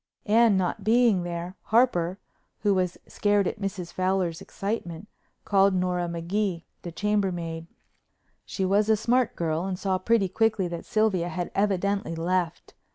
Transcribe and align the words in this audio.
Anne 0.25 0.57
not 0.57 0.83
being 0.83 1.21
there, 1.21 1.55
Harper, 1.65 2.17
who 2.61 2.73
was 2.73 2.97
scared 3.05 3.45
at 3.47 3.61
Mrs. 3.61 3.93
Fowler's 3.93 4.41
excitement, 4.41 5.07
called 5.45 5.75
Nora 5.75 6.07
Magee, 6.07 6.65
the 6.81 6.91
chambermaid. 6.91 7.67
She 8.43 8.65
was 8.65 8.89
a 8.89 8.97
smart 8.97 9.35
girl 9.35 9.63
and 9.65 9.77
saw 9.77 9.99
pretty 9.99 10.27
quickly 10.27 10.67
that 10.69 10.85
Sylvia 10.85 11.29
had 11.29 11.51
evidently 11.53 12.15
left. 12.15 12.73